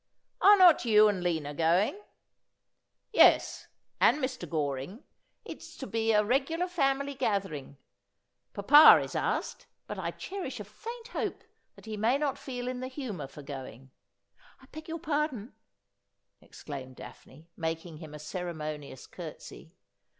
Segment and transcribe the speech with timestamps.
[0.41, 1.95] 'Are not you and Lina going
[3.13, 3.67] ?''Yes,
[3.99, 4.49] and Mr.
[4.49, 5.03] Goring.
[5.45, 7.77] It is to be a regular family gather ing.
[8.51, 11.43] Papa is asked, but I cherish a faint hope
[11.75, 13.91] that he may not feel in the humour for going.
[14.59, 15.53] I beg your pardon,'
[16.41, 19.75] exclaimed Daphne, making him a ceremonious curtsy.